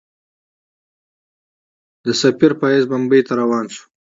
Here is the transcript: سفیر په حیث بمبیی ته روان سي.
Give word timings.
سفیر 2.21 2.51
په 2.59 2.65
حیث 2.71 2.85
بمبیی 2.91 3.21
ته 3.27 3.33
روان 3.41 3.65
سي. 3.73 3.81